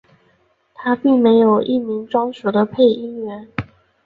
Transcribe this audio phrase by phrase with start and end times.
[0.73, 3.47] 它并没有一名专属的配音员。